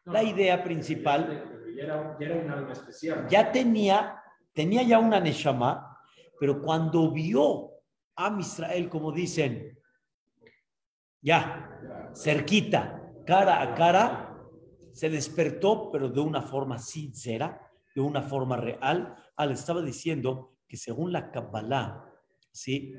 [0.05, 1.63] La idea principal.
[1.75, 3.27] Ya era, ya era un alma especial.
[3.29, 4.21] Ya tenía,
[4.53, 5.99] tenía ya una Neshama,
[6.39, 7.71] pero cuando vio
[8.15, 9.77] a Israel, como dicen,
[11.21, 14.37] ya, cerquita, cara a cara,
[14.93, 17.59] se despertó, pero de una forma sincera,
[17.93, 19.15] de una forma real.
[19.35, 22.05] Ah, le estaba diciendo que según la Kabbalah,
[22.51, 22.93] ¿sí?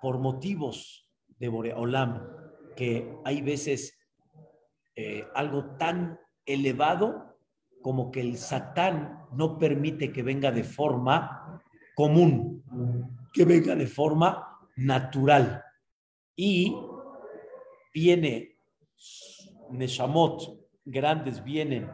[0.00, 2.39] por motivos de Boreolam,
[2.80, 3.94] que hay veces
[4.96, 7.36] eh, algo tan elevado
[7.82, 11.62] como que el Satán no permite que venga de forma
[11.94, 12.64] común,
[13.34, 15.62] que venga de forma natural.
[16.34, 16.74] Y
[17.92, 18.56] viene,
[19.68, 20.40] Neshamot
[20.82, 21.86] grandes vienen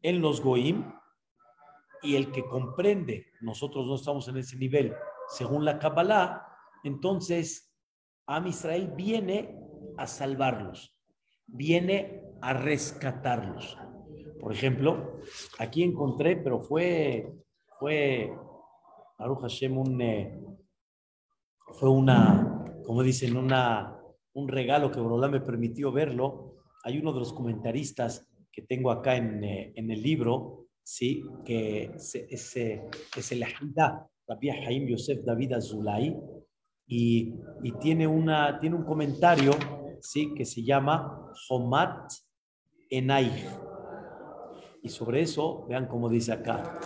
[0.00, 0.94] en los Goim,
[2.00, 4.94] y el que comprende, nosotros no estamos en ese nivel,
[5.28, 6.46] según la Kabbalah,
[6.84, 7.70] entonces
[8.26, 9.65] Am Israel viene
[9.96, 10.94] a salvarlos,
[11.46, 13.78] viene a rescatarlos.
[14.40, 15.20] Por ejemplo,
[15.58, 17.32] aquí encontré, pero fue,
[17.78, 18.32] fue,
[19.18, 20.38] Hashem, un, eh,
[21.72, 23.98] fue una, como dicen, una,
[24.34, 26.56] un regalo que Borolá me permitió verlo.
[26.84, 31.24] Hay uno de los comentaristas que tengo acá en, eh, en el libro, ¿sí?
[31.44, 36.16] que es, es, es el Ahida, Rabbi Haim Yosef David Azulay,
[36.86, 39.52] y, y, tiene, una, tiene un comentario
[40.06, 40.34] ¿sí?
[40.34, 42.12] que se llama Homat
[42.90, 43.48] Enay.
[44.82, 46.78] Y sobre eso, vean cómo dice acá.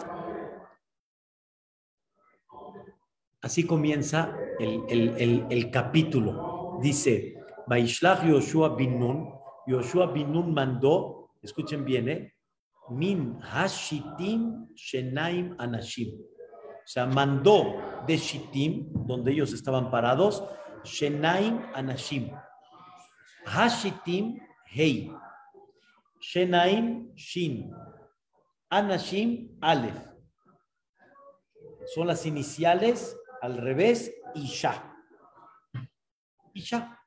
[3.42, 6.78] Así comienza el, el, el, capítulo.
[6.82, 9.30] Dice, Baishlach Yoshua bin Nun,
[9.66, 12.34] Yoshua bin Nun mandó, escuchen bien, ¿eh?
[12.90, 16.18] Min Hashitim Shenaim Anashim.
[16.18, 20.44] O sea, mandó de Shittim, donde ellos estaban parados,
[20.84, 22.30] Shenaim Anashim.
[23.46, 25.10] Hashitim Hei.
[26.20, 27.72] Shenaim Shin.
[28.70, 30.10] Anashim Aleph.
[31.94, 34.94] Son las iniciales al revés, Isha.
[36.54, 36.98] Isha.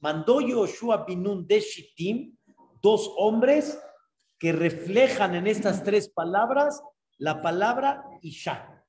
[0.00, 2.36] Mandó Yoshua Binun de Shittim
[2.82, 3.80] dos hombres
[4.38, 6.82] que reflejan en estas tres palabras
[7.18, 8.84] la palabra Isha.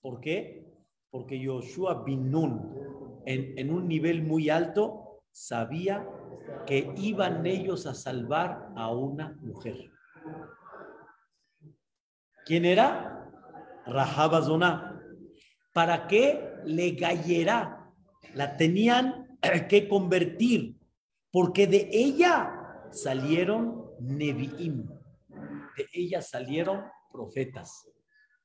[0.00, 0.64] ¿Por qué?
[1.10, 5.03] Porque Yoshua Binun, en, en un nivel muy alto,
[5.34, 6.08] sabía
[6.64, 9.90] que iban ellos a salvar a una mujer.
[12.46, 13.28] ¿Quién era?
[13.84, 15.02] Rahabazona.
[15.72, 17.90] ¿Para qué le gallera?
[18.34, 19.36] La tenían
[19.68, 20.78] que convertir,
[21.32, 24.86] porque de ella salieron Nevi'im,
[25.76, 27.88] de ella salieron profetas.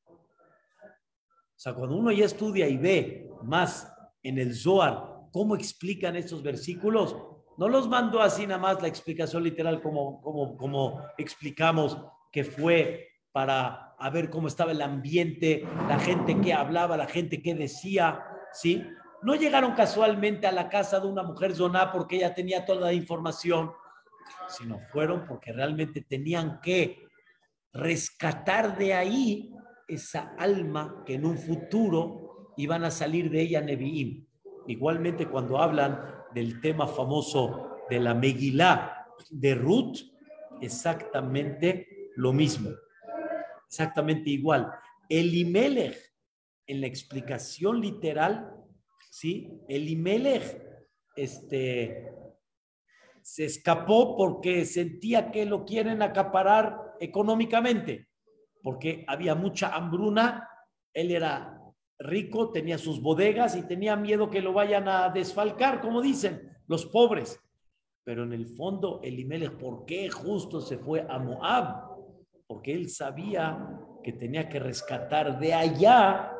[0.07, 6.43] O sea, cuando uno ya estudia y ve más en el Zohar cómo explican estos
[6.43, 7.15] versículos,
[7.57, 11.97] no los mando así nada más la explicación literal como, como, como explicamos
[12.31, 17.41] que fue para a ver cómo estaba el ambiente, la gente que hablaba, la gente
[17.41, 18.83] que decía, ¿sí?
[19.21, 22.93] No llegaron casualmente a la casa de una mujer zoná porque ella tenía toda la
[22.93, 23.71] información,
[24.47, 27.09] sino fueron porque realmente tenían que
[27.73, 29.53] rescatar de ahí
[29.87, 34.28] esa alma que en un futuro iban a salir de ella Nevi'im.
[34.69, 35.99] Igualmente cuando hablan
[36.33, 39.97] del tema famoso de la Megilá de Ruth,
[40.61, 42.69] exactamente lo mismo
[43.69, 44.71] exactamente igual.
[45.07, 45.97] Elimelech,
[46.65, 48.51] en la explicación literal,
[49.11, 49.47] ¿sí?
[49.67, 50.61] Elimelech
[51.15, 52.11] este,
[53.21, 58.07] se escapó porque sentía que lo quieren acaparar económicamente,
[58.63, 60.49] porque había mucha hambruna,
[60.93, 61.58] él era
[61.99, 66.85] rico, tenía sus bodegas y tenía miedo que lo vayan a desfalcar, como dicen los
[66.85, 67.39] pobres.
[68.03, 71.89] Pero en el fondo, Elimelech, ¿por qué justo se fue a Moab?
[72.49, 76.33] porque él sabía que tenía que rescatar de allá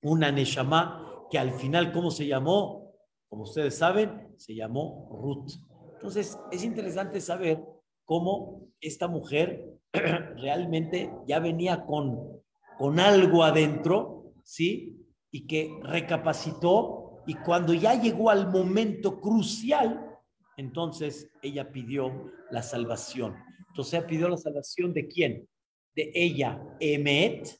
[0.00, 2.94] una Neshama que al final, ¿cómo se llamó?
[3.28, 5.54] Como ustedes saben, se llamó Ruth.
[5.94, 7.60] Entonces, es interesante saber
[8.04, 12.40] cómo esta mujer realmente ya venía con,
[12.78, 14.13] con algo adentro,
[14.44, 15.04] ¿sí?
[15.32, 20.18] Y que recapacitó y cuando ya llegó al momento crucial,
[20.56, 23.34] entonces ella pidió la salvación.
[23.68, 25.48] Entonces pidió la salvación de quién?
[25.96, 27.58] De ella, Emet,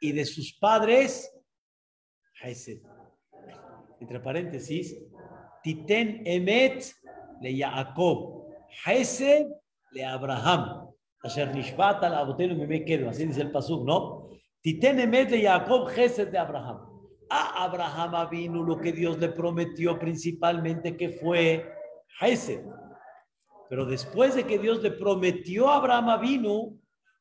[0.00, 1.32] y de sus padres,
[2.40, 2.80] Hesed.
[4.00, 4.96] Entre paréntesis,
[5.62, 6.94] Titen Emet
[7.40, 8.46] le Jacob,
[8.86, 9.48] Hesed
[9.92, 10.88] le Abraham.
[12.68, 14.17] Me quedo, así dice el Pasuk, ¿no?
[14.60, 16.80] Titen Emet le Jacob, Hesed de Abraham.
[17.30, 21.70] A Abraham vino lo que Dios le prometió principalmente que fue
[22.20, 22.64] Hesed.
[23.68, 26.78] Pero después de que Dios le prometió a Abraham vino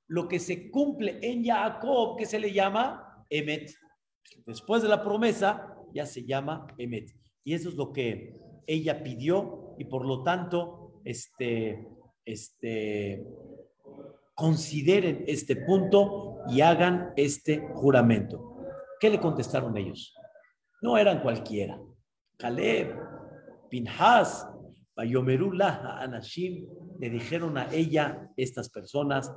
[0.08, 3.74] lo que se cumple en Jacob, que se le llama Emet.
[4.46, 7.12] Después de la promesa, ya se llama Emet.
[7.44, 11.88] Y eso es lo que ella pidió y por lo tanto, este,
[12.26, 13.26] este,
[14.38, 18.56] consideren este punto y hagan este juramento.
[19.00, 20.14] ¿Qué le contestaron ellos?
[20.80, 21.82] No eran cualquiera.
[22.38, 22.96] Caleb,
[23.68, 24.48] Pinhas,
[24.96, 26.68] Bayomerullah Anashim,
[27.00, 29.34] le dijeron a ella, estas personas,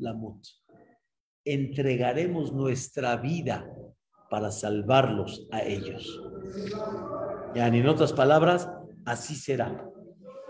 [0.00, 0.46] Lamut,
[1.46, 3.72] entregaremos nuestra vida
[4.28, 6.22] para salvarlos a ellos.
[7.54, 8.70] Ya, en otras palabras,
[9.06, 9.82] así será.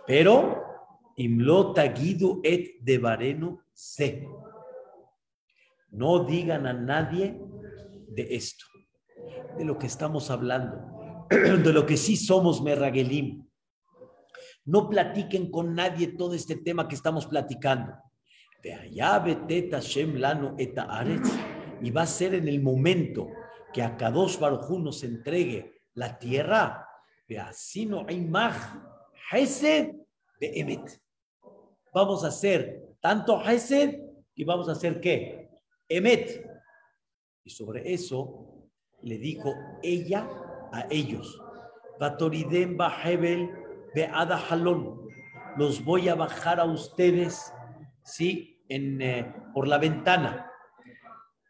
[0.08, 0.67] Pero,
[1.18, 4.26] Imlota Guido et de Bareno se.
[5.90, 7.40] No digan a nadie
[8.08, 8.64] de esto,
[9.56, 10.98] de lo que estamos hablando
[11.30, 13.46] de lo que sí somos Merragelim.
[14.64, 17.94] No platiquen con nadie todo este tema que estamos platicando.
[18.62, 19.24] De allá
[19.80, 20.56] Shem Lano
[21.80, 23.28] Y va a ser en el momento
[23.72, 26.86] que a Kadosh Baruj nos entregue la tierra,
[27.40, 28.56] así no hay más,
[29.30, 29.92] Hesed
[30.40, 31.00] de Emet.
[31.92, 34.00] Vamos a hacer tanto Hesed
[34.34, 35.48] y vamos a hacer qué?
[35.88, 36.44] Emet.
[37.44, 38.68] Y sobre eso
[39.02, 40.28] le dijo ella
[40.72, 41.40] a ellos,
[41.98, 43.50] Batoridem Bahebel
[43.94, 45.08] Beada Halon,
[45.56, 47.52] los voy a bajar a ustedes,
[48.04, 48.62] ¿sí?
[48.68, 50.50] En, eh, por la ventana.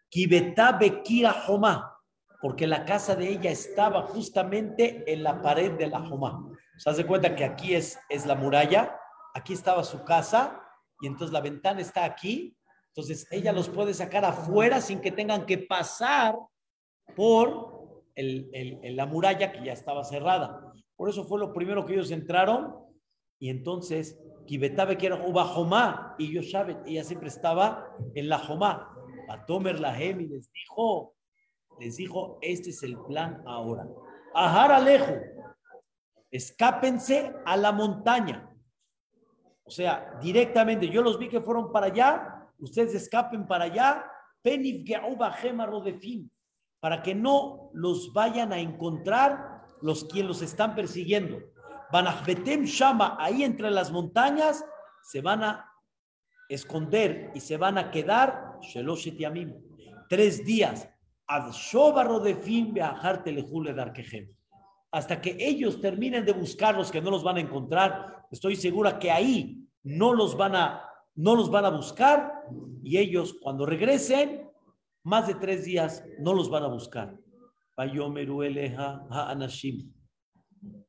[0.08, 1.98] Kibetá Bekira Joma,
[2.40, 6.48] porque la casa de ella estaba justamente en la pared de la Joma.
[6.76, 8.97] ¿Se hace cuenta que aquí es, es la muralla?
[9.34, 10.62] Aquí estaba su casa
[11.00, 12.56] y entonces la ventana está aquí.
[12.88, 16.34] Entonces ella los puede sacar afuera sin que tengan que pasar
[17.14, 20.72] por el, la muralla que ya estaba cerrada.
[20.96, 22.74] Por eso fue lo primero que ellos entraron
[23.38, 28.38] y entonces Kibetabe que era Uba Jomá y ellos saben, ella siempre estaba en la
[28.38, 28.94] Jomá.
[29.28, 31.14] A Tomer Lahem y les dijo,
[31.78, 33.86] les dijo, este es el plan ahora.
[34.34, 35.14] Ajar Alejo,
[36.30, 38.47] escápense a la montaña.
[39.68, 44.10] O sea, directamente, yo los vi que fueron para allá, ustedes escapen para allá,
[46.80, 51.38] para que no los vayan a encontrar los quienes los están persiguiendo.
[51.92, 54.64] Banachbetem Shama, ahí entre las montañas,
[55.02, 55.70] se van a
[56.48, 58.58] esconder y se van a quedar
[60.08, 60.88] tres días
[64.91, 69.09] hasta que ellos terminen de buscarlos que no los van a encontrar, estoy segura que
[69.09, 70.83] ahí no los van a,
[71.15, 72.31] no los van a buscar
[72.83, 74.49] y ellos cuando regresen,
[75.03, 77.17] más de tres días, no los van a buscar.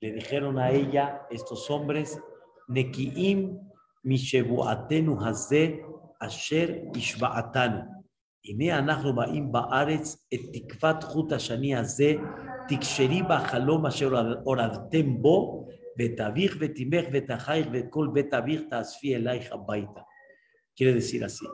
[0.00, 2.20] Le dijeron a ella estos hombres,
[2.68, 3.58] Nekiim
[4.02, 5.82] mishebuatenu hazeh
[6.20, 7.94] asher ishba'atanu.
[8.46, 12.14] הנה אנחנו באים בארץ את תקוות חוט השני הזה,
[12.68, 15.66] תקשרי בחלום אשר הורדתם בו,
[15.98, 20.00] ואת אביך ואת אמך ואת אחייך ואת כל בית אביך תאספי אלייך הביתה.
[20.76, 21.46] Quiere decir así,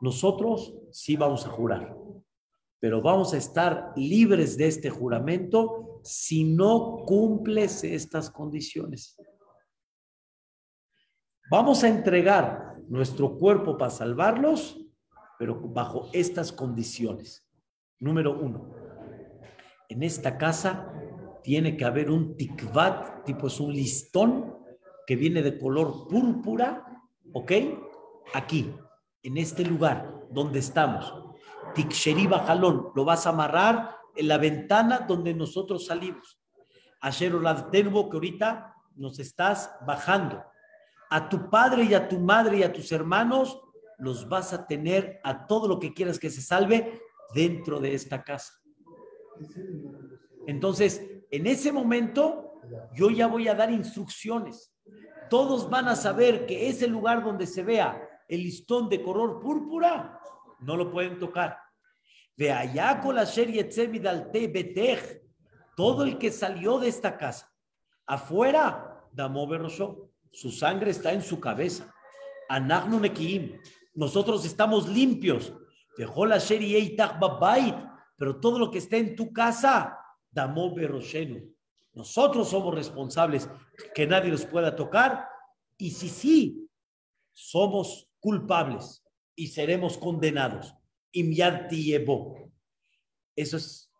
[0.00, 1.96] nosotros sí vamos a jurar,
[2.78, 9.16] pero vamos a estar libres de este juramento si no cumples estas condiciones.
[11.50, 14.82] Vamos a entregar nuestro cuerpo para salvarlos
[15.42, 17.44] pero bajo estas condiciones.
[17.98, 18.70] Número uno,
[19.89, 20.91] en esta casa
[21.43, 24.57] tiene que haber un tikvat, tipo es un listón
[25.05, 26.85] que viene de color púrpura,
[27.33, 27.51] ¿ok?
[28.33, 28.73] Aquí,
[29.23, 31.13] en este lugar donde estamos.
[31.73, 36.39] Tiksheri jalón, lo vas a amarrar en la ventana donde nosotros salimos.
[36.99, 37.33] Ayer
[37.71, 40.43] tengo que ahorita nos estás bajando.
[41.09, 43.61] A tu padre y a tu madre y a tus hermanos
[43.99, 47.01] los vas a tener a todo lo que quieras que se salve
[47.33, 48.53] dentro de esta casa.
[50.47, 52.61] Entonces, en ese momento,
[52.93, 54.73] yo ya voy a dar instrucciones.
[55.29, 60.19] Todos van a saber que ese lugar donde se vea el listón de color púrpura,
[60.59, 61.57] no lo pueden tocar.
[62.35, 63.25] De allá con la
[65.75, 67.51] todo el que salió de esta casa,
[68.05, 69.47] afuera, Damo
[70.31, 71.91] su sangre está en su cabeza.
[72.49, 73.59] Anagnu Nekiim,
[73.95, 75.53] nosotros estamos limpios.
[75.97, 76.39] Dejó la
[78.17, 79.97] pero todo lo que está en tu casa,
[80.31, 81.53] Damo Beroshenu.
[81.93, 83.49] Nosotros somos responsables
[83.95, 85.27] que nadie los pueda tocar.
[85.77, 86.69] Y si sí,
[87.33, 89.03] somos culpables
[89.35, 90.73] y seremos condenados.
[93.35, 93.91] Eso es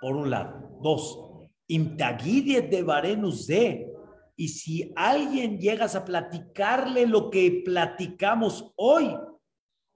[0.00, 0.78] por un lado.
[0.82, 1.18] Dos,
[1.66, 3.92] de Barenus de.
[4.36, 9.16] Y si alguien llegas a platicarle lo que platicamos hoy,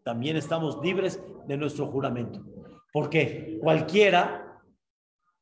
[0.02, 2.51] también estamos libres de nuestro juramento.
[2.92, 4.60] Porque cualquiera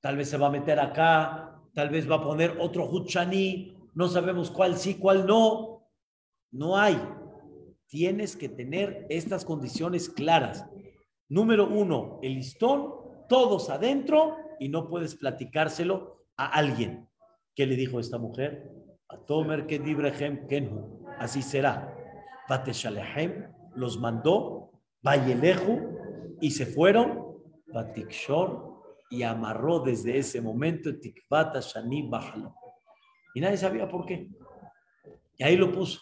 [0.00, 4.08] tal vez se va a meter acá, tal vez va a poner otro huchani, no
[4.08, 5.88] sabemos cuál sí, cuál no.
[6.52, 7.00] No hay.
[7.86, 10.66] Tienes que tener estas condiciones claras.
[11.28, 12.94] Número uno, el listón,
[13.28, 17.08] todos adentro y no puedes platicárselo a alguien.
[17.54, 18.70] ¿Qué le dijo esta mujer?
[19.08, 19.80] A Tomer que
[20.48, 21.04] kenhu.
[21.18, 21.94] Así será.
[22.48, 24.72] Bateshalehem los mandó,
[25.02, 25.78] Vayeleju,
[26.40, 27.29] y se fueron,
[27.72, 28.70] Batikshor,
[29.10, 32.08] y amarró desde ese momento Tikvata Shani.
[33.34, 34.28] Y nadie sabía por qué.
[35.36, 36.00] Y ahí lo puso.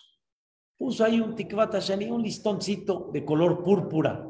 [0.76, 4.24] Puso ahí un Tikvata Shani, un listoncito de color púrpura.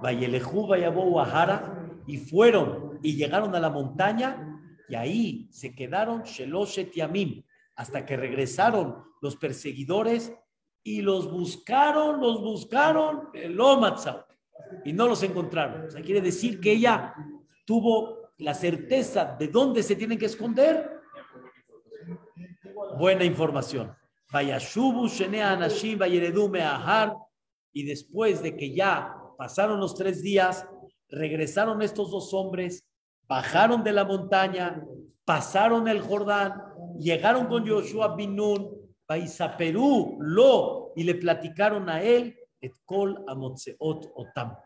[0.00, 6.92] Vayeleju, Vayabó, Wahara, y fueron y llegaron a la montaña, y ahí se quedaron Sheloshet
[6.92, 7.42] Yamim,
[7.74, 10.32] hasta que regresaron los perseguidores
[10.82, 13.56] y los buscaron, los buscaron, el
[14.84, 15.86] y no los encontraron.
[15.86, 17.14] O sea, quiere decir que ella
[17.64, 20.90] tuvo la certeza de dónde se tienen que esconder,
[22.98, 23.94] buena información.
[24.32, 27.14] Vayashubu, Shenea Anashim, Ahar,
[27.72, 30.66] y después de que ya pasaron los tres días,
[31.08, 32.86] regresaron estos dos hombres,
[33.28, 34.82] bajaron de la montaña,
[35.24, 36.54] pasaron el Jordán,
[36.98, 38.70] llegaron con Joshua Binun,
[39.58, 44.56] Perú, Lo, y le platicaron a él, Etkol Amotseot Otam.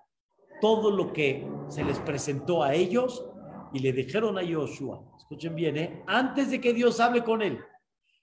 [0.61, 3.25] Todo lo que se les presentó a ellos
[3.73, 6.05] y le dijeron a Joshua, escuchen bien, ¿eh?
[6.07, 7.59] antes de que Dios hable con él,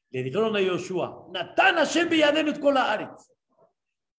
[0.10, 2.10] le dijeron a Joshua, Natan Hashem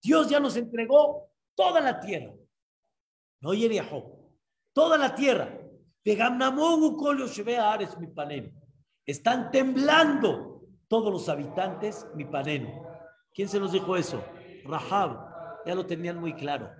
[0.02, 2.32] Dios ya nos entregó toda la tierra.
[3.40, 3.54] No
[4.72, 5.58] toda la tierra.
[9.04, 12.26] Están temblando todos los habitantes mi.
[13.34, 14.22] ¿Quién se nos dijo eso?
[14.64, 15.27] Rahab.
[15.68, 16.70] Ya lo tenían muy claro.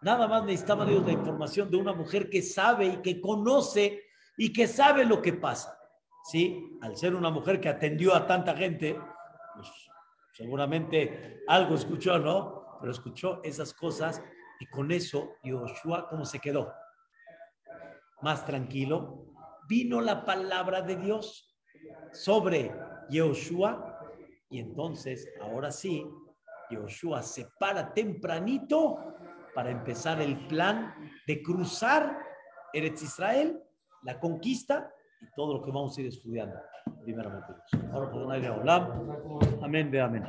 [0.00, 4.04] Nada más necesitaba Dios la información de una mujer que sabe y que conoce
[4.38, 5.78] y que sabe lo que pasa.
[6.24, 6.78] ¿Sí?
[6.80, 8.98] Al ser una mujer que atendió a tanta gente,
[9.54, 9.68] pues
[10.32, 12.78] seguramente algo escuchó, ¿no?
[12.80, 14.22] Pero escuchó esas cosas
[14.60, 16.72] y con eso Yoshua, ¿cómo se quedó?
[18.22, 19.26] Más tranquilo.
[19.68, 21.54] Vino la palabra de Dios
[22.14, 22.74] sobre
[23.10, 24.08] Yoshua
[24.48, 26.06] y entonces, ahora sí,
[26.72, 28.98] Yoshua se para tempranito
[29.54, 30.94] para empezar el plan
[31.26, 32.18] de cruzar
[32.72, 33.62] Eretz Israel,
[34.02, 36.58] la conquista y todo lo que vamos a ir estudiando
[37.02, 37.52] primeramente.
[37.92, 39.62] Ahora, por Olam.
[39.62, 40.24] Amén, amén.